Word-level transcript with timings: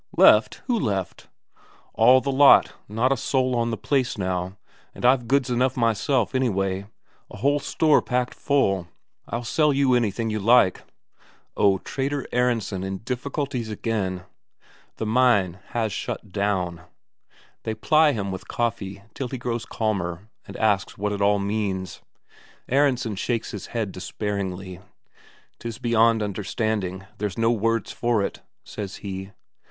"Left? 0.17 0.63
Who 0.65 0.79
left?" 0.79 1.29
"All 1.93 2.21
the 2.21 2.31
lot. 2.31 2.73
Not 2.89 3.11
a 3.11 3.15
soul 3.15 3.55
on 3.55 3.69
the 3.69 3.77
place 3.77 4.17
now. 4.17 4.57
And 4.95 5.05
I've 5.05 5.27
goods 5.27 5.51
enough 5.51 5.77
myself, 5.77 6.33
anyway. 6.33 6.87
A 7.29 7.37
whole 7.37 7.59
store 7.59 8.01
packed 8.01 8.33
full. 8.33 8.87
I'll 9.27 9.43
sell 9.43 9.71
you 9.71 9.93
anything 9.93 10.31
you 10.31 10.39
like." 10.39 10.81
Oh, 11.55 11.77
Trader 11.77 12.25
Aronsen 12.33 12.83
in 12.83 13.03
difficulties 13.03 13.69
again! 13.69 14.23
The 14.97 15.05
mine 15.05 15.59
has 15.67 15.93
shut 15.93 16.31
down. 16.31 16.81
They 17.61 17.75
ply 17.75 18.13
him 18.13 18.31
with 18.31 18.47
coffee 18.47 19.03
till 19.13 19.27
he 19.27 19.37
grows 19.37 19.65
calmer, 19.67 20.27
and 20.47 20.57
asks 20.57 20.97
what 20.97 21.11
it 21.11 21.21
all 21.21 21.37
means. 21.37 22.01
Aronsen 22.67 23.17
shakes 23.17 23.51
his 23.51 23.67
head 23.67 23.91
despairingly. 23.91 24.79
"'Tis 25.59 25.77
beyond 25.77 26.23
understanding, 26.23 27.05
there's 27.19 27.37
no 27.37 27.51
words 27.51 27.91
for 27.91 28.23
it," 28.23 28.41
says 28.63 28.95
he. 29.05 29.29